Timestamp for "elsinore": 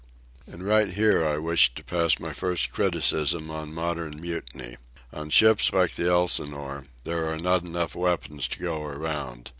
6.09-6.85